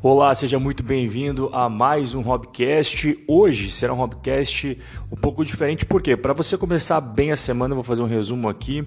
Olá, 0.00 0.32
seja 0.32 0.60
muito 0.60 0.80
bem-vindo 0.84 1.50
a 1.52 1.68
mais 1.68 2.14
um 2.14 2.20
Hobcast. 2.20 3.18
Hoje 3.26 3.68
será 3.68 3.92
um 3.92 3.96
Hobcast 3.96 4.78
um 5.10 5.16
pouco 5.16 5.44
diferente, 5.44 5.84
porque 5.84 6.16
para 6.16 6.32
você 6.32 6.56
começar 6.56 7.00
bem 7.00 7.32
a 7.32 7.36
semana, 7.36 7.72
eu 7.72 7.74
vou 7.74 7.82
fazer 7.82 8.02
um 8.02 8.06
resumo 8.06 8.48
aqui 8.48 8.86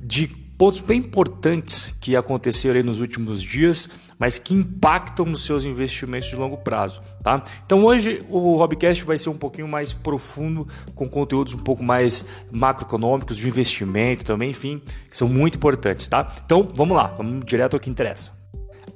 de 0.00 0.26
pontos 0.26 0.80
bem 0.80 0.98
importantes 0.98 1.94
que 2.00 2.16
aconteceram 2.16 2.82
nos 2.82 2.98
últimos 2.98 3.40
dias, 3.40 3.88
mas 4.18 4.40
que 4.40 4.52
impactam 4.52 5.24
nos 5.26 5.44
seus 5.44 5.64
investimentos 5.64 6.28
de 6.28 6.34
longo 6.34 6.56
prazo, 6.56 7.00
tá? 7.22 7.40
Então 7.64 7.84
hoje 7.84 8.20
o 8.28 8.56
Hobcast 8.56 9.04
vai 9.04 9.16
ser 9.16 9.30
um 9.30 9.38
pouquinho 9.38 9.68
mais 9.68 9.92
profundo, 9.92 10.66
com 10.92 11.08
conteúdos 11.08 11.54
um 11.54 11.58
pouco 11.58 11.84
mais 11.84 12.26
macroeconômicos, 12.50 13.36
de 13.36 13.48
investimento 13.48 14.24
também, 14.24 14.50
enfim, 14.50 14.82
que 15.08 15.16
são 15.16 15.28
muito 15.28 15.54
importantes, 15.54 16.08
tá? 16.08 16.34
Então 16.44 16.66
vamos 16.74 16.96
lá, 16.96 17.06
vamos 17.16 17.44
direto 17.44 17.74
ao 17.74 17.80
que 17.80 17.88
interessa. 17.88 18.37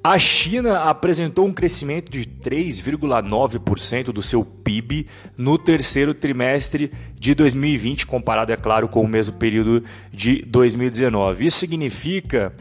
A 0.05 0.19
China 0.19 0.81
apresentou 0.81 1.47
um 1.47 1.53
crescimento 1.53 2.11
de 2.11 2.25
3,9% 2.25 4.07
do 4.07 4.21
seu 4.21 4.45
PIB 4.45 5.07
no 5.39 5.57
terceiro 5.57 6.13
trimestre 6.13 6.91
de 7.15 7.37
2020, 7.37 8.09
comparado, 8.09 8.53
é 8.53 8.57
claro, 8.57 8.89
com 8.89 9.03
o 9.03 9.07
mesmo 9.07 9.37
período 9.37 9.85
de 10.13 10.43
2019. 10.43 11.47
Isso 11.47 11.61
significa 11.61 12.53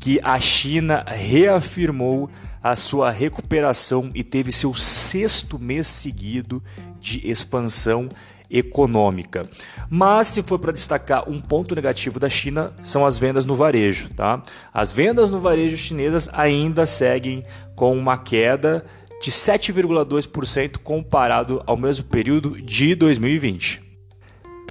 que 0.00 0.18
a 0.22 0.40
China 0.40 1.04
reafirmou 1.06 2.30
a 2.62 2.74
sua 2.74 3.10
recuperação 3.10 4.10
e 4.14 4.24
teve 4.24 4.50
seu 4.50 4.72
sexto 4.72 5.58
mês 5.58 5.86
seguido 5.86 6.62
de 6.98 7.20
expansão 7.28 8.08
econômica. 8.50 9.48
Mas 9.90 10.28
se 10.28 10.42
for 10.42 10.58
para 10.58 10.72
destacar 10.72 11.28
um 11.28 11.40
ponto 11.40 11.74
negativo 11.74 12.18
da 12.18 12.28
China, 12.28 12.72
são 12.82 13.04
as 13.04 13.18
vendas 13.18 13.44
no 13.44 13.54
varejo, 13.56 14.08
tá? 14.10 14.42
As 14.72 14.90
vendas 14.90 15.30
no 15.30 15.40
varejo 15.40 15.76
chinesas 15.76 16.28
ainda 16.32 16.86
seguem 16.86 17.44
com 17.76 17.96
uma 17.96 18.16
queda 18.16 18.84
de 19.20 19.30
7,2% 19.30 20.78
comparado 20.78 21.62
ao 21.66 21.76
mesmo 21.76 22.04
período 22.06 22.60
de 22.60 22.94
2020. 22.94 23.82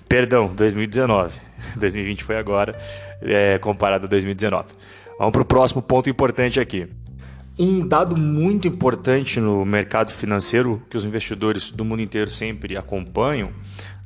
Perdão, 0.07 0.47
2019. 0.55 1.39
2020 1.75 2.23
foi 2.25 2.37
agora, 2.37 2.77
é, 3.21 3.57
comparado 3.57 4.05
a 4.05 4.09
2019. 4.09 4.67
Vamos 5.19 5.33
para 5.33 5.41
o 5.41 5.45
próximo 5.45 5.81
ponto 5.81 6.09
importante 6.09 6.59
aqui. 6.59 6.87
Um 7.59 7.87
dado 7.87 8.15
muito 8.15 8.67
importante 8.67 9.39
no 9.39 9.65
mercado 9.65 10.11
financeiro 10.11 10.81
que 10.89 10.95
os 10.95 11.05
investidores 11.05 11.71
do 11.71 11.83
mundo 11.83 12.03
inteiro 12.03 12.29
sempre 12.29 12.77
acompanham, 12.77 13.51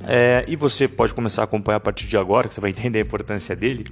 é, 0.04 0.46
e 0.48 0.56
você 0.56 0.88
pode 0.88 1.14
começar 1.14 1.42
a 1.42 1.44
acompanhar 1.44 1.78
a 1.78 1.82
partir 1.82 2.08
de 2.08 2.18
agora, 2.18 2.48
que 2.48 2.54
você 2.54 2.62
vai 2.62 2.70
entender 2.72 3.00
a 3.00 3.02
importância 3.02 3.56
dele, 3.56 3.86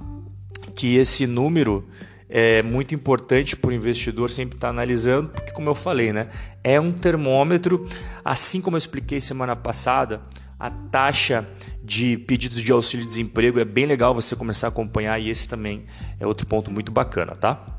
que 0.75 0.95
esse 0.95 1.25
número 1.25 1.87
é 2.29 2.61
muito 2.63 2.95
importante 2.95 3.55
para 3.55 3.69
o 3.69 3.73
investidor 3.73 4.31
sempre 4.31 4.55
estar 4.55 4.67
tá 4.67 4.71
analisando, 4.71 5.29
porque, 5.29 5.51
como 5.51 5.69
eu 5.69 5.75
falei, 5.75 6.11
né, 6.11 6.27
é 6.63 6.79
um 6.79 6.91
termômetro. 6.91 7.87
Assim 8.23 8.61
como 8.61 8.75
eu 8.75 8.79
expliquei 8.79 9.21
semana 9.21 9.55
passada, 9.55 10.21
a 10.59 10.69
taxa 10.69 11.47
de 11.83 12.17
pedidos 12.17 12.61
de 12.61 12.71
auxílio-desemprego 12.71 13.59
é 13.59 13.65
bem 13.65 13.85
legal 13.85 14.13
você 14.13 14.35
começar 14.35 14.67
a 14.67 14.69
acompanhar, 14.69 15.19
e 15.19 15.29
esse 15.29 15.47
também 15.47 15.85
é 16.19 16.25
outro 16.25 16.47
ponto 16.47 16.71
muito 16.71 16.91
bacana, 16.91 17.35
tá? 17.35 17.75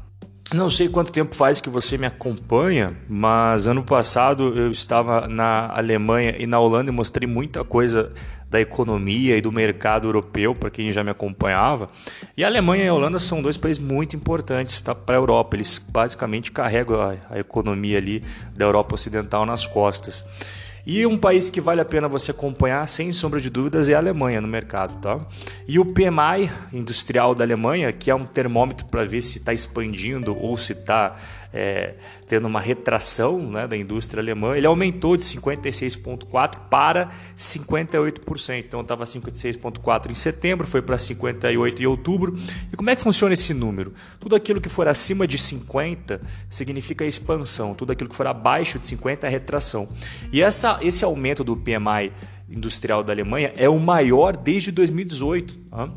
Não 0.54 0.70
sei 0.70 0.88
quanto 0.88 1.10
tempo 1.10 1.34
faz 1.34 1.60
que 1.60 1.68
você 1.68 1.98
me 1.98 2.06
acompanha, 2.06 2.96
mas 3.08 3.66
ano 3.66 3.82
passado 3.82 4.56
eu 4.56 4.70
estava 4.70 5.26
na 5.26 5.76
Alemanha 5.76 6.36
e 6.38 6.46
na 6.46 6.60
Holanda 6.60 6.88
e 6.88 6.94
mostrei 6.94 7.28
muita 7.28 7.64
coisa 7.64 8.12
da 8.48 8.60
economia 8.60 9.36
e 9.36 9.40
do 9.40 9.50
mercado 9.50 10.06
europeu 10.06 10.54
para 10.54 10.70
quem 10.70 10.92
já 10.92 11.02
me 11.02 11.10
acompanhava. 11.10 11.88
E 12.36 12.44
a 12.44 12.46
Alemanha 12.46 12.84
e 12.84 12.88
a 12.88 12.94
Holanda 12.94 13.18
são 13.18 13.42
dois 13.42 13.56
países 13.56 13.82
muito 13.82 14.14
importantes 14.14 14.80
tá, 14.80 14.94
para 14.94 15.16
a 15.16 15.18
Europa. 15.18 15.56
Eles 15.56 15.78
basicamente 15.78 16.52
carregam 16.52 17.00
a, 17.00 17.14
a 17.30 17.38
economia 17.38 17.98
ali 17.98 18.22
da 18.54 18.64
Europa 18.64 18.94
Ocidental 18.94 19.44
nas 19.44 19.66
costas. 19.66 20.24
E 20.86 21.04
um 21.04 21.18
país 21.18 21.50
que 21.50 21.60
vale 21.60 21.80
a 21.80 21.84
pena 21.84 22.06
você 22.06 22.30
acompanhar, 22.30 22.86
sem 22.86 23.12
sombra 23.12 23.40
de 23.40 23.50
dúvidas, 23.50 23.88
é 23.88 23.94
a 23.94 23.98
Alemanha 23.98 24.40
no 24.40 24.46
mercado. 24.46 25.00
Tá? 25.00 25.18
E 25.66 25.80
o 25.80 25.84
PMI 25.84 26.48
industrial 26.72 27.34
da 27.34 27.42
Alemanha, 27.42 27.92
que 27.92 28.08
é 28.08 28.14
um 28.14 28.24
termômetro 28.24 28.86
para 28.86 29.04
ver 29.04 29.20
se 29.20 29.38
está 29.38 29.52
expandindo 29.52 30.36
ou 30.40 30.56
se 30.56 30.74
está 30.74 31.16
é, 31.52 31.94
tendo 32.28 32.46
uma 32.46 32.60
retração 32.60 33.38
né, 33.50 33.66
da 33.66 33.76
indústria 33.76 34.20
alemã, 34.20 34.56
ele 34.56 34.66
aumentou 34.66 35.16
de 35.16 35.24
56,4% 35.24 36.68
para 36.68 37.10
58%. 37.36 38.58
Então 38.58 38.82
estava 38.82 39.04
56,4% 39.04 40.10
em 40.10 40.14
setembro, 40.14 40.66
foi 40.66 40.82
para 40.82 40.96
58% 40.96 41.80
em 41.80 41.86
outubro. 41.86 42.36
E 42.72 42.76
como 42.76 42.90
é 42.90 42.96
que 42.96 43.02
funciona 43.02 43.32
esse 43.32 43.54
número? 43.54 43.94
Tudo 44.20 44.36
aquilo 44.36 44.60
que 44.60 44.68
for 44.68 44.86
acima 44.86 45.26
de 45.26 45.38
50 45.38 46.20
significa 46.50 47.04
expansão, 47.04 47.74
tudo 47.74 47.92
aquilo 47.92 48.10
que 48.10 48.16
for 48.16 48.26
abaixo 48.26 48.78
de 48.78 48.86
50 48.86 49.26
é 49.26 49.30
retração. 49.30 49.88
E 50.30 50.42
essa, 50.42 50.75
esse 50.82 51.04
aumento 51.04 51.42
do 51.42 51.56
PMI 51.56 52.12
industrial 52.48 53.02
da 53.02 53.12
Alemanha 53.12 53.52
é 53.56 53.68
o 53.68 53.78
maior 53.78 54.36
desde 54.36 54.70
2018. 54.70 55.58
Tá? 55.70 55.90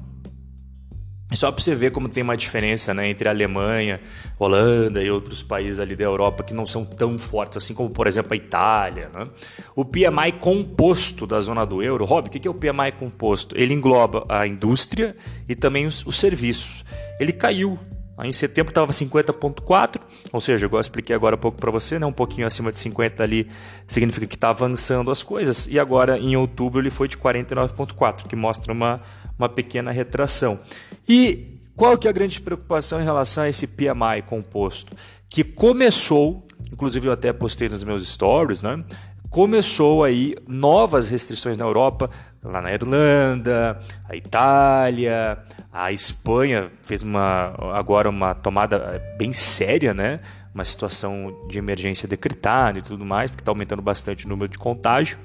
Só 1.31 1.51
para 1.51 1.63
você 1.63 1.75
ver 1.75 1.91
como 1.91 2.09
tem 2.09 2.23
uma 2.23 2.35
diferença 2.35 2.91
né, 2.91 3.07
entre 3.07 3.29
a 3.29 3.31
Alemanha, 3.31 4.01
Holanda 4.39 5.03
e 5.03 5.11
outros 5.11 5.43
países 5.43 5.79
ali 5.79 5.95
da 5.95 6.03
Europa 6.03 6.43
que 6.43 6.55
não 6.55 6.65
são 6.65 6.83
tão 6.83 7.19
fortes, 7.19 7.57
assim 7.57 7.73
como, 7.73 7.91
por 7.91 8.07
exemplo, 8.07 8.33
a 8.33 8.35
Itália. 8.35 9.11
Né? 9.13 9.27
O 9.75 9.85
PMI 9.85 10.31
composto 10.39 11.27
da 11.27 11.39
zona 11.39 11.65
do 11.65 11.83
euro, 11.83 12.03
Rob, 12.03 12.27
o 12.27 12.31
que 12.31 12.47
é 12.47 12.51
o 12.51 12.53
PMI 12.53 12.93
composto? 12.97 13.55
Ele 13.55 13.75
engloba 13.75 14.25
a 14.27 14.47
indústria 14.47 15.15
e 15.47 15.55
também 15.55 15.85
os, 15.85 16.03
os 16.03 16.17
serviços. 16.17 16.83
Ele 17.19 17.31
caiu. 17.31 17.77
Em 18.23 18.31
setembro 18.31 18.71
estava 18.71 18.91
50,4, 18.91 20.01
ou 20.31 20.41
seja, 20.41 20.65
igual 20.65 20.79
eu 20.79 20.81
expliquei 20.81 21.15
agora 21.15 21.35
há 21.35 21.37
pouco 21.37 21.57
para 21.57 21.71
você, 21.71 21.97
né, 21.97 22.05
um 22.05 22.11
pouquinho 22.11 22.45
acima 22.45 22.71
de 22.71 22.79
50 22.79 23.23
ali 23.23 23.47
significa 23.87 24.27
que 24.27 24.35
está 24.35 24.49
avançando 24.49 25.09
as 25.09 25.23
coisas. 25.23 25.67
E 25.67 25.79
agora 25.79 26.17
em 26.17 26.35
outubro 26.35 26.81
ele 26.81 26.89
foi 26.89 27.07
de 27.07 27.17
49,4, 27.17 28.27
que 28.27 28.35
mostra 28.35 28.73
uma, 28.73 29.01
uma 29.37 29.47
pequena 29.47 29.91
retração. 29.91 30.59
E 31.07 31.59
qual 31.75 31.97
que 31.97 32.07
é 32.07 32.09
a 32.09 32.13
grande 32.13 32.41
preocupação 32.41 32.99
em 32.99 33.05
relação 33.05 33.43
a 33.43 33.49
esse 33.49 33.65
PMI 33.65 34.21
composto? 34.27 34.93
Que 35.29 35.43
começou, 35.43 36.45
inclusive 36.73 37.07
eu 37.07 37.13
até 37.13 37.31
postei 37.31 37.69
nos 37.69 37.83
meus 37.83 38.05
stories, 38.05 38.61
né? 38.61 38.83
Começou 39.29 40.03
aí 40.03 40.35
novas 40.47 41.07
restrições 41.09 41.55
na 41.55 41.63
Europa, 41.63 42.09
lá 42.43 42.61
na 42.61 42.73
Irlanda, 42.73 43.79
a 44.07 44.15
Itália, 44.15 45.37
a 45.71 45.91
Espanha 45.91 46.71
fez 46.81 47.03
uma 47.03 47.53
agora 47.73 48.09
uma 48.09 48.33
tomada 48.33 48.99
bem 49.19 49.31
séria, 49.31 49.93
né? 49.93 50.19
Uma 50.51 50.65
situação 50.65 51.45
de 51.47 51.59
emergência 51.59 52.07
decretada 52.07 52.79
e 52.79 52.81
tudo 52.81 53.05
mais, 53.05 53.29
porque 53.29 53.43
está 53.43 53.51
aumentando 53.51 53.83
bastante 53.83 54.25
o 54.25 54.29
número 54.29 54.49
de 54.49 54.57
contágio. 54.57 55.19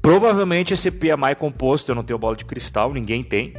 Provavelmente 0.00 0.72
esse 0.72 0.88
PMI 0.88 1.34
composto, 1.36 1.90
eu 1.90 1.96
não 1.96 2.04
tenho 2.04 2.20
bola 2.20 2.36
de 2.36 2.44
cristal, 2.44 2.92
ninguém 2.92 3.24
tem, 3.24 3.54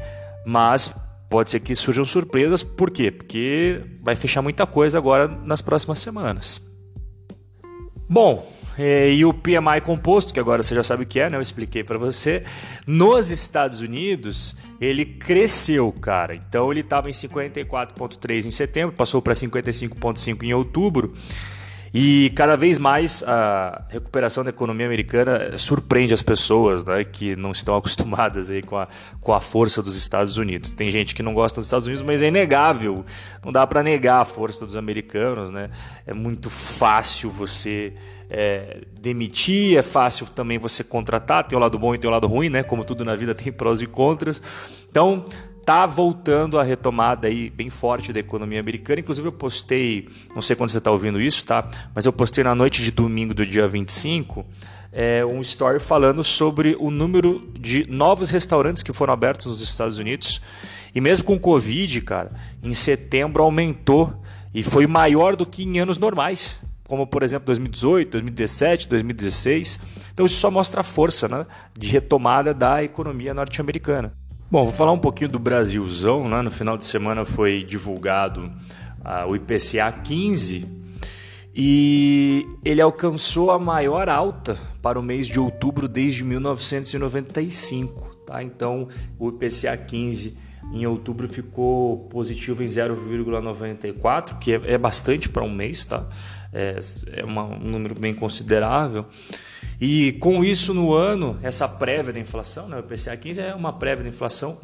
mas 0.46 0.94
pode 1.30 1.50
ser 1.50 1.60
que 1.60 1.76
surjam 1.76 2.06
surpresas. 2.06 2.64
Por 2.64 2.90
quê? 2.90 3.12
Porque 3.12 3.82
vai 4.02 4.16
fechar 4.16 4.42
muita 4.42 4.66
coisa 4.66 4.98
agora 4.98 5.28
nas 5.28 5.62
próximas 5.62 6.00
semanas. 6.00 6.62
Bom, 8.10 8.48
É, 8.48 8.57
e 8.78 9.26
o 9.26 9.34
PMI 9.34 9.82
composto, 9.84 10.34
que 10.34 10.40
agora 10.40 10.62
você 10.62 10.76
já 10.76 10.84
sabe 10.84 11.04
o 11.04 11.06
que 11.06 11.20
é, 11.20 11.30
né? 11.30 11.38
Eu 11.38 11.42
expliquei 11.42 11.84
para 11.84 11.98
você. 11.98 12.44
Nos 12.86 13.32
Estados 13.32 13.82
Unidos, 13.82 14.56
ele 14.80 15.06
cresceu, 15.06 15.92
cara. 15.92 16.36
Então 16.36 16.72
ele 16.72 16.82
estava 16.82 17.10
em 17.10 17.14
54,3 17.14 18.46
em 18.46 18.52
setembro, 18.52 18.96
passou 18.96 19.22
para 19.22 19.34
55,5 19.34 20.44
em 20.44 20.54
outubro. 20.54 21.14
E 22.00 22.30
cada 22.36 22.56
vez 22.56 22.78
mais 22.78 23.24
a 23.24 23.82
recuperação 23.90 24.44
da 24.44 24.52
economia 24.52 24.86
americana 24.86 25.58
surpreende 25.58 26.14
as 26.14 26.22
pessoas 26.22 26.86
né, 26.86 27.04
que 27.04 27.36
não 27.36 27.52
estão 27.52 27.74
acostumadas 27.76 28.52
aí 28.52 28.62
com, 28.62 28.78
a, 28.78 28.88
com 29.20 29.34
a 29.34 29.40
força 29.40 29.82
dos 29.82 29.96
Estados 29.96 30.38
Unidos. 30.38 30.70
Tem 30.70 30.92
gente 30.92 31.16
que 31.16 31.24
não 31.24 31.34
gosta 31.34 31.60
dos 31.60 31.66
Estados 31.66 31.88
Unidos, 31.88 32.04
mas 32.04 32.22
é 32.22 32.28
inegável. 32.28 33.04
Não 33.44 33.52
dá 33.52 33.66
para 33.66 33.82
negar 33.82 34.22
a 34.22 34.26
força 34.26 34.64
dos 34.64 34.78
americanos. 34.78 35.50
Né? 35.50 35.72
É 36.06 36.14
muito 36.14 36.52
fácil 36.52 37.32
você 37.32 37.96
é, 38.30 38.82
demitir, 39.02 39.76
é 39.76 39.82
fácil 39.82 40.28
também 40.28 40.60
você 40.60 40.84
contratar. 40.84 41.48
Tem 41.48 41.58
o 41.58 41.60
lado 41.60 41.80
bom 41.80 41.96
e 41.96 41.98
tem 41.98 42.08
o 42.08 42.14
lado 42.14 42.28
ruim, 42.28 42.50
né? 42.50 42.62
como 42.62 42.84
tudo 42.84 43.04
na 43.04 43.16
vida 43.16 43.34
tem 43.34 43.52
prós 43.52 43.82
e 43.82 43.88
contras. 43.88 44.40
Então, 44.88 45.26
tá 45.68 45.86
voltando 45.86 46.58
a 46.58 46.64
retomada 46.64 47.28
aí 47.28 47.50
bem 47.50 47.70
forte 47.70 48.14
da 48.14 48.22
economia 48.22 48.58
americana. 48.58 49.02
Inclusive 49.02 49.28
eu 49.28 49.34
postei, 49.34 50.08
não 50.34 50.42
sei 50.42 50.56
quando 50.56 50.70
você 50.70 50.78
está 50.78 50.90
ouvindo 50.90 51.20
isso, 51.20 51.44
tá? 51.44 51.70
Mas 51.94 52.06
eu 52.06 52.14
postei 52.14 52.42
na 52.42 52.56
noite 52.56 52.82
de 52.82 52.90
domingo 52.90 53.34
do 53.34 53.46
dia 53.46 53.68
25 53.68 54.46
é, 54.94 55.26
um 55.26 55.42
story 55.42 55.82
falando 55.82 56.24
sobre 56.24 56.78
o 56.80 56.90
número 56.90 57.52
de 57.60 57.86
novos 57.92 58.30
restaurantes 58.30 58.82
que 58.82 58.94
foram 58.94 59.12
abertos 59.12 59.48
nos 59.48 59.62
Estados 59.62 60.00
Unidos. 60.00 60.42
E 60.96 61.02
mesmo 61.02 61.26
com 61.26 61.36
o 61.36 61.40
Covid, 61.40 62.00
cara, 62.00 62.32
em 62.64 62.74
setembro 62.74 63.44
aumentou 63.44 64.24
e 64.54 64.64
foi 64.64 64.88
maior 64.88 65.36
do 65.36 65.46
que 65.46 65.64
em 65.64 65.80
anos 65.80 65.98
normais, 65.98 66.64
como 66.88 67.06
por 67.06 67.24
exemplo 67.24 67.46
2018, 67.48 68.12
2017, 68.12 68.88
2016. 68.88 69.82
Então 70.14 70.26
isso 70.26 70.38
só 70.38 70.50
mostra 70.50 70.80
a 70.80 70.84
força 70.84 71.28
né, 71.28 71.46
de 71.78 71.90
retomada 71.90 72.54
da 72.54 72.82
economia 72.82 73.34
norte-americana. 73.34 74.14
Bom, 74.50 74.64
vou 74.64 74.74
falar 74.74 74.94
um 74.94 74.98
pouquinho 74.98 75.30
do 75.30 75.40
Brasilzão. 75.40 76.30
Né? 76.30 76.42
No 76.42 76.50
final 76.50 76.78
de 76.78 76.86
semana 76.86 77.26
foi 77.26 77.64
divulgado 77.64 78.46
uh, 78.46 79.30
o 79.30 79.36
IPCA 79.36 79.92
15 79.92 80.66
e 81.54 82.48
ele 82.64 82.80
alcançou 82.80 83.52
a 83.52 83.60
maior 83.60 84.08
alta 84.08 84.58
para 84.82 84.98
o 84.98 85.04
mês 85.04 85.28
de 85.28 85.38
outubro 85.38 85.86
desde 85.86 86.24
1995. 86.24 88.16
Tá? 88.26 88.42
Então, 88.42 88.88
o 89.20 89.28
IPCA 89.28 89.76
15 89.76 90.38
em 90.72 90.88
outubro 90.88 91.28
ficou 91.28 92.08
positivo 92.08 92.64
em 92.64 92.68
0,94, 92.68 94.40
que 94.40 94.54
é, 94.54 94.62
é 94.74 94.78
bastante 94.78 95.28
para 95.28 95.44
um 95.44 95.52
mês, 95.52 95.84
tá? 95.84 96.08
é, 96.54 96.80
é 97.14 97.26
uma, 97.26 97.44
um 97.44 97.70
número 97.70 98.00
bem 98.00 98.14
considerável. 98.14 99.06
E 99.80 100.14
com 100.14 100.44
isso 100.44 100.74
no 100.74 100.94
ano, 100.94 101.38
essa 101.44 101.68
prévia 101.68 102.12
da 102.12 102.20
inflação, 102.20 102.68
né, 102.68 102.78
o 102.78 102.80
IPCA 102.80 103.16
15 103.16 103.42
é 103.42 103.54
uma 103.54 103.72
prévia 103.72 104.04
da 104.04 104.10
inflação, 104.10 104.58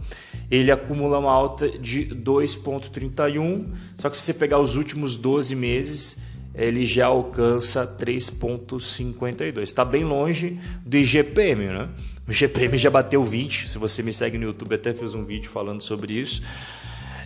ele 0.50 0.72
acumula 0.72 1.20
uma 1.20 1.32
alta 1.32 1.70
de 1.70 2.06
2,31, 2.06 3.68
só 3.98 4.10
que 4.10 4.18
se 4.18 4.24
você 4.24 4.34
pegar 4.34 4.60
os 4.60 4.76
últimos 4.76 5.16
12 5.16 5.56
meses, 5.56 6.18
ele 6.56 6.86
já 6.86 7.08
alcança 7.08 7.86
3,52. 7.86 9.62
Está 9.62 9.86
bem 9.86 10.04
longe 10.04 10.60
do 10.86 10.98
IGPM, 10.98 11.68
né? 11.68 11.90
O 12.28 12.32
IGPM 12.32 12.78
já 12.78 12.90
bateu 12.90 13.24
20. 13.24 13.70
Se 13.70 13.78
você 13.78 14.02
me 14.02 14.14
segue 14.14 14.38
no 14.38 14.46
YouTube, 14.46 14.76
até 14.76 14.94
fiz 14.94 15.14
um 15.14 15.26
vídeo 15.26 15.50
falando 15.50 15.82
sobre 15.82 16.14
isso 16.14 16.42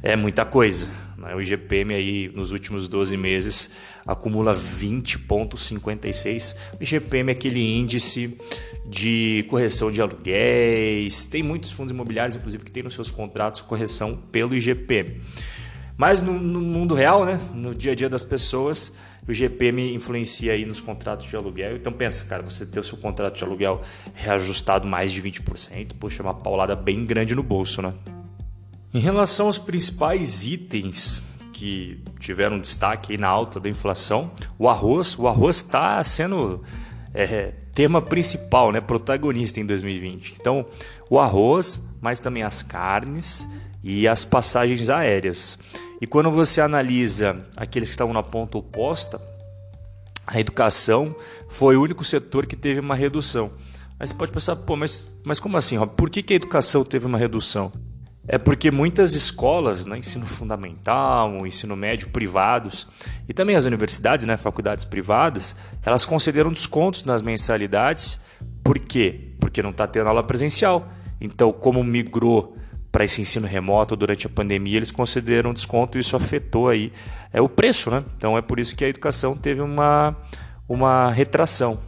é 0.01 0.15
muita 0.15 0.45
coisa. 0.45 0.87
Né? 1.17 1.35
O 1.35 1.41
IGPM 1.41 1.93
aí 1.93 2.31
nos 2.33 2.51
últimos 2.51 2.87
12 2.87 3.17
meses 3.17 3.71
acumula 4.05 4.53
20,56. 4.53 6.55
O 6.79 6.83
IGPM 6.83 7.31
é 7.31 7.33
aquele 7.33 7.59
índice 7.59 8.37
de 8.85 9.43
correção 9.49 9.91
de 9.91 10.01
aluguéis. 10.01 11.25
Tem 11.25 11.41
muitos 11.41 11.71
fundos 11.71 11.91
imobiliários, 11.91 12.35
inclusive, 12.35 12.63
que 12.63 12.71
têm 12.71 12.83
nos 12.83 12.93
seus 12.93 13.11
contratos 13.11 13.61
correção 13.61 14.15
pelo 14.31 14.55
IGPM. 14.55 15.19
Mas 15.97 16.21
no, 16.21 16.39
no, 16.39 16.61
mundo 16.61 16.93
real, 16.93 17.25
né, 17.25 17.39
no 17.55 17.73
dia 17.73 17.93
a 17.93 17.95
dia 17.95 18.07
das 18.07 18.21
pessoas, 18.21 18.93
o 19.27 19.31
IGPM 19.31 19.95
influencia 19.95 20.53
aí 20.53 20.63
nos 20.63 20.79
contratos 20.79 21.27
de 21.27 21.35
aluguel. 21.35 21.75
Então 21.75 21.91
pensa, 21.91 22.23
cara, 22.25 22.43
você 22.43 22.67
ter 22.67 22.79
o 22.79 22.83
seu 22.83 22.99
contrato 22.99 23.35
de 23.35 23.43
aluguel 23.43 23.81
reajustado 24.13 24.87
mais 24.87 25.11
de 25.11 25.23
20%, 25.23 25.93
poxa, 25.99 26.21
é 26.21 26.23
uma 26.23 26.35
paulada 26.35 26.75
bem 26.75 27.03
grande 27.03 27.33
no 27.33 27.41
bolso, 27.41 27.81
né? 27.81 27.95
Em 28.97 28.99
relação 28.99 29.45
aos 29.45 29.59
principais 29.59 30.47
itens 30.47 31.21
que 31.53 32.03
tiveram 32.19 32.59
destaque 32.59 33.15
na 33.15 33.27
alta 33.27 33.59
da 33.59 33.69
inflação, 33.69 34.31
o 34.57 34.67
arroz, 34.67 35.15
o 35.19 35.27
arroz 35.27 35.57
está 35.57 36.03
sendo 36.03 36.63
é, 37.13 37.53
tema 37.75 38.01
principal, 38.01 38.71
né, 38.71 38.81
protagonista 38.81 39.59
em 39.59 39.67
2020. 39.67 40.37
Então, 40.39 40.65
o 41.11 41.19
arroz, 41.19 41.79
mas 42.01 42.17
também 42.17 42.41
as 42.41 42.63
carnes 42.63 43.47
e 43.83 44.07
as 44.07 44.25
passagens 44.25 44.89
aéreas. 44.89 45.59
E 46.01 46.07
quando 46.07 46.31
você 46.31 46.59
analisa 46.59 47.45
aqueles 47.55 47.89
que 47.89 47.93
estavam 47.93 48.15
na 48.15 48.23
ponta 48.23 48.57
oposta, 48.57 49.21
a 50.25 50.39
educação 50.39 51.15
foi 51.47 51.77
o 51.77 51.83
único 51.83 52.03
setor 52.03 52.47
que 52.47 52.55
teve 52.55 52.79
uma 52.79 52.95
redução. 52.95 53.51
Aí 53.99 54.07
você 54.07 54.13
pode 54.15 54.31
pensar, 54.31 54.55
pô, 54.55 54.75
mas, 54.75 55.13
mas 55.23 55.39
como 55.39 55.55
assim, 55.55 55.75
Rob? 55.77 55.91
Por 55.95 56.09
que, 56.09 56.23
que 56.23 56.33
a 56.33 56.35
educação 56.35 56.83
teve 56.83 57.05
uma 57.05 57.19
redução? 57.19 57.71
É 58.27 58.37
porque 58.37 58.69
muitas 58.69 59.13
escolas, 59.13 59.85
né, 59.85 59.97
ensino 59.97 60.25
fundamental, 60.25 61.47
ensino 61.47 61.77
médio 61.77 62.09
privados 62.09 62.85
e 63.27 63.33
também 63.33 63.55
as 63.55 63.63
universidades, 63.63 64.25
né, 64.25 64.35
faculdades 64.35 64.83
privadas, 64.83 65.55
elas 65.81 66.05
concederam 66.05 66.51
descontos 66.51 67.05
nas 67.05 67.21
mensalidades. 67.21 68.19
Por 68.61 68.77
quê? 68.79 69.33
Porque 69.39 69.63
não 69.63 69.69
está 69.69 69.87
tendo 69.87 70.07
aula 70.09 70.23
presencial. 70.23 70.91
Então, 71.21 71.53
como 71.53 71.81
migrou 71.83 72.57
para 72.91 73.05
esse 73.05 73.21
ensino 73.21 73.47
remoto 73.47 73.95
durante 73.95 74.27
a 74.27 74.29
pandemia, 74.29 74.77
eles 74.77 74.91
concederam 74.91 75.53
desconto 75.53 75.97
e 75.97 76.01
isso 76.01 76.15
afetou 76.15 76.67
aí 76.67 76.91
é 77.31 77.41
o 77.41 77.47
preço, 77.47 77.91
né? 77.91 78.03
Então 78.17 78.37
é 78.37 78.41
por 78.41 78.59
isso 78.59 78.75
que 78.75 78.83
a 78.83 78.89
educação 78.89 79.35
teve 79.37 79.61
uma, 79.61 80.15
uma 80.67 81.11
retração. 81.11 81.79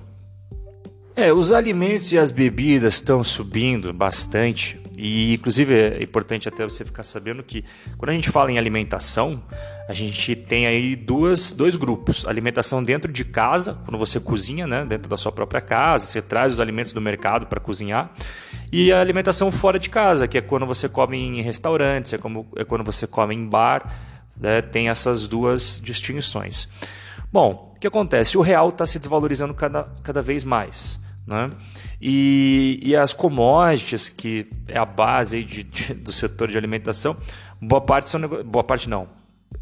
É, 1.16 1.34
os 1.34 1.52
alimentos 1.52 2.14
e 2.14 2.18
as 2.18 2.32
bebidas 2.32 2.94
estão 2.94 3.24
subindo 3.24 3.92
bastante 3.92 4.80
e, 5.02 5.36
inclusive, 5.36 5.74
é 5.74 6.04
importante 6.04 6.50
até 6.50 6.64
você 6.66 6.84
ficar 6.84 7.04
sabendo 7.04 7.42
que 7.42 7.64
quando 7.98 8.10
a 8.10 8.14
gente 8.14 8.30
fala 8.30 8.52
em 8.52 8.58
alimentação, 8.58 9.42
a 9.88 9.94
gente 9.94 10.36
tem 10.36 10.68
aí 10.68 10.94
duas, 10.94 11.54
dois 11.54 11.78
grupos. 11.78 12.28
Alimentação 12.28 12.84
dentro 12.84 13.10
de 13.12 13.24
casa, 13.24 13.78
quando 13.86 13.98
você 13.98 14.20
cozinha, 14.20 14.68
né, 14.68 14.84
dentro 14.84 15.10
da 15.10 15.16
sua 15.16 15.32
própria 15.32 15.62
casa, 15.62 16.06
você 16.06 16.22
traz 16.22 16.56
os 16.56 16.60
alimentos 16.60 16.92
do 16.92 17.00
mercado 17.00 17.48
para 17.48 17.62
cozinhar. 17.62 18.12
E 18.72 18.92
a 18.92 19.00
alimentação 19.00 19.50
fora 19.52 19.80
de 19.80 19.90
casa, 19.90 20.28
que 20.28 20.38
é 20.38 20.42
quando 20.42 20.66
você 20.66 20.90
come 20.90 21.18
em 21.18 21.42
restaurantes, 21.42 22.12
é, 22.12 22.18
como, 22.18 22.46
é 22.58 22.66
quando 22.66 22.84
você 22.84 23.08
come 23.08 23.34
em 23.34 23.48
bar. 23.48 23.90
Né, 24.38 24.62
tem 24.62 24.90
essas 24.90 25.28
duas 25.28 25.82
distinções. 25.82 26.68
Bom, 27.32 27.74
o 27.76 27.80
que 27.80 27.88
acontece? 27.88 28.38
O 28.38 28.42
real 28.42 28.68
está 28.68 28.86
se 28.86 29.00
desvalorizando 29.00 29.54
cada, 29.54 29.84
cada 30.04 30.22
vez 30.22 30.44
mais. 30.44 31.00
Né? 31.30 31.52
E, 32.02 32.80
e 32.82 32.96
as 32.96 33.14
commodities, 33.14 34.10
que 34.10 34.48
é 34.68 34.80
a 34.80 34.86
base 34.86 35.44
de, 35.44 35.64
de, 35.64 35.94
do 35.94 36.12
setor 36.12 36.48
de 36.48 36.58
alimentação, 36.58 37.16
boa 37.62 37.80
parte 37.80 38.10
são 38.10 38.20
boa 38.44 38.64
parte 38.64 38.90
não, 38.90 39.08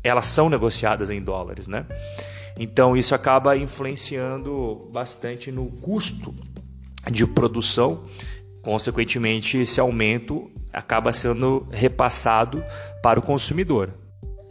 elas 0.02 0.28
são 0.28 0.50
negociadas 0.50 1.10
em 1.10 1.22
dólares, 1.22 1.68
né? 1.68 1.86
Então 2.58 2.96
isso 2.96 3.14
acaba 3.14 3.58
influenciando 3.58 4.90
bastante 4.94 5.52
no 5.52 5.66
custo 5.66 6.34
de 7.12 7.28
produção. 7.28 8.06
Consequentemente, 8.62 9.58
esse 9.58 9.80
aumento 9.80 10.50
acaba 10.72 11.12
sendo 11.12 11.68
repassado 11.70 12.64
para 13.04 13.20
o 13.20 13.24
consumidor. 13.24 13.94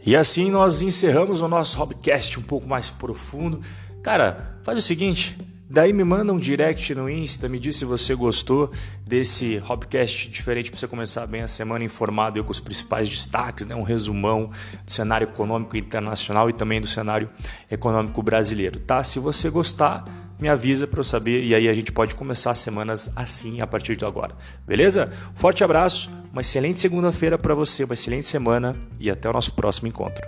E 0.05 0.15
assim 0.15 0.51
nós 0.51 0.83
encerramos 0.83 1.41
o 1.41 1.47
nosso 1.47 1.81
Hobcast 1.81 2.39
um 2.39 2.43
pouco 2.43 2.67
mais 2.67 2.91
profundo. 2.91 3.59
Cara, 4.03 4.59
faz 4.63 4.77
o 4.77 4.81
seguinte, 4.81 5.37
Daí 5.69 5.91
me 5.91 6.03
manda 6.05 6.31
um 6.31 6.39
direct 6.39 6.95
no 6.95 7.09
Insta, 7.09 7.49
me 7.49 7.59
diz 7.59 7.75
se 7.75 7.83
você 7.83 8.15
gostou 8.15 8.71
desse 9.05 9.57
Hobcast 9.57 10.29
diferente 10.29 10.71
para 10.71 10.79
você 10.79 10.87
começar 10.87 11.27
bem 11.27 11.41
a 11.41 11.47
semana 11.47 11.83
informado 11.83 12.41
com 12.41 12.51
os 12.51 12.61
principais 12.61 13.09
destaques, 13.09 13.65
né? 13.65 13.75
um 13.75 13.83
resumão 13.83 14.49
do 14.85 14.91
cenário 14.91 15.25
econômico 15.25 15.75
internacional 15.75 16.49
e 16.49 16.53
também 16.53 16.79
do 16.79 16.87
cenário 16.87 17.29
econômico 17.69 18.23
brasileiro, 18.23 18.79
tá? 18.79 19.03
Se 19.03 19.19
você 19.19 19.49
gostar, 19.49 20.05
me 20.39 20.47
avisa 20.47 20.87
para 20.87 21.01
eu 21.01 21.03
saber 21.03 21.43
e 21.43 21.53
aí 21.53 21.67
a 21.67 21.73
gente 21.73 21.91
pode 21.91 22.15
começar 22.15 22.51
as 22.51 22.59
semanas 22.59 23.11
assim 23.13 23.59
a 23.59 23.67
partir 23.67 23.97
de 23.97 24.05
agora. 24.05 24.33
Beleza? 24.65 25.11
Forte 25.35 25.65
abraço, 25.65 26.09
uma 26.31 26.41
excelente 26.41 26.79
segunda-feira 26.79 27.37
para 27.37 27.53
você, 27.53 27.83
uma 27.83 27.93
excelente 27.93 28.27
semana 28.27 28.73
e 29.01 29.11
até 29.11 29.29
o 29.29 29.33
nosso 29.33 29.51
próximo 29.51 29.89
encontro. 29.89 30.25